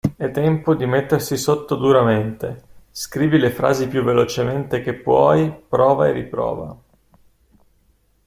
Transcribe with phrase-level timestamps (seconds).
[0.17, 6.11] È tempo di mettersi sotto duramente, scrivi le frasi più velocemente che puoi, prova e
[6.11, 6.77] riprova.